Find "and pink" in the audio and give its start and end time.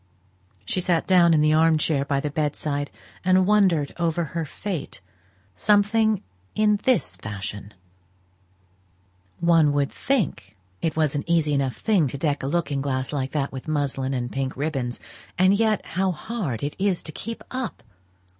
14.15-14.57